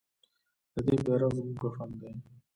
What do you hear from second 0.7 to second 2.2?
د دې بیرغ زموږ کفن دی؟